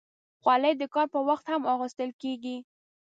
[0.41, 2.57] خولۍ د کار پر وخت هم اغوستل کېږي.